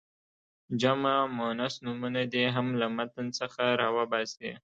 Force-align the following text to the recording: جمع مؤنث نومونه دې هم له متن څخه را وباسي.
جمع 0.81 1.13
مؤنث 1.37 1.73
نومونه 1.85 2.21
دې 2.33 2.45
هم 2.55 2.67
له 2.81 2.87
متن 2.97 3.25
څخه 3.39 3.63
را 3.79 3.87
وباسي. 3.97 4.51